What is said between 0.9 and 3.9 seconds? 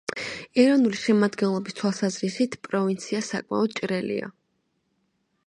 შემადგენლობის თვალსაზრისით, პროვინცია საკმაოდ